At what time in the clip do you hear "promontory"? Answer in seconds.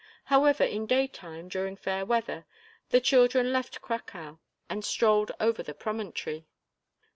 5.75-6.47